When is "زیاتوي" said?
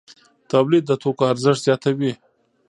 1.65-2.13